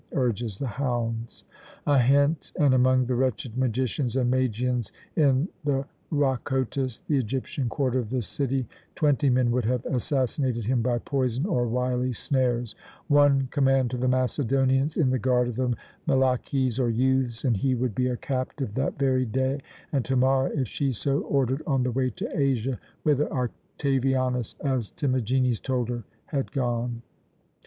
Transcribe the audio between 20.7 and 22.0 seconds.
so ordered, on the